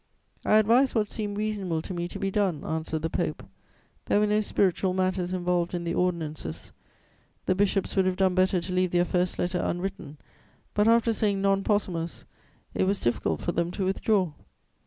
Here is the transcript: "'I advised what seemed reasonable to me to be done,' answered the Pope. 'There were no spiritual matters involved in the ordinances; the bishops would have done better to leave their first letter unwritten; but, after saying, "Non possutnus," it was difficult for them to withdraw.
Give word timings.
"'I 0.45 0.55
advised 0.55 0.95
what 0.95 1.07
seemed 1.07 1.37
reasonable 1.37 1.79
to 1.83 1.93
me 1.93 2.07
to 2.07 2.17
be 2.17 2.31
done,' 2.31 2.63
answered 2.65 3.03
the 3.03 3.09
Pope. 3.11 3.43
'There 4.05 4.19
were 4.19 4.25
no 4.25 4.41
spiritual 4.41 4.95
matters 4.95 5.31
involved 5.31 5.75
in 5.75 5.83
the 5.83 5.93
ordinances; 5.93 6.71
the 7.45 7.53
bishops 7.53 7.95
would 7.95 8.07
have 8.07 8.15
done 8.15 8.33
better 8.33 8.59
to 8.59 8.73
leave 8.73 8.89
their 8.89 9.05
first 9.05 9.37
letter 9.37 9.59
unwritten; 9.63 10.17
but, 10.73 10.87
after 10.87 11.13
saying, 11.13 11.39
"Non 11.39 11.63
possutnus," 11.63 12.23
it 12.73 12.85
was 12.85 12.99
difficult 12.99 13.41
for 13.41 13.51
them 13.51 13.69
to 13.69 13.85
withdraw. 13.85 14.31